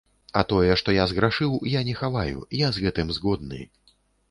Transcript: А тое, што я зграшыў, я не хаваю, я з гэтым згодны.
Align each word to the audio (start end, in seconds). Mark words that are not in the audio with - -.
А 0.39 0.41
тое, 0.53 0.71
што 0.81 0.95
я 0.95 1.05
зграшыў, 1.11 1.53
я 1.75 1.85
не 1.91 1.95
хаваю, 2.01 2.43
я 2.65 2.73
з 2.79 2.85
гэтым 2.89 3.15
згодны. 3.21 3.63